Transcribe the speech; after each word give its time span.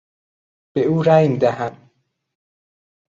به 0.73 0.81
او 0.81 1.03
رای 1.03 1.27
میدهم. 1.27 1.91